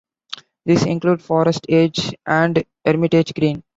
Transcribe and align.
These 0.65 0.81
include 0.87 1.21
Forest 1.21 1.67
Edge 1.69 2.15
and 2.25 2.63
Hermitage 2.83 3.35
Green. 3.35 3.61